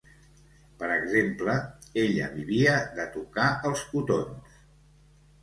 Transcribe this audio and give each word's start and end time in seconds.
Per 0.77 0.87
exemple, 0.93 1.57
«ella 2.05 2.31
vivia 2.39 2.73
de 2.97 3.07
tocar 3.19 3.47
els 3.71 3.85
cotons». 3.93 4.59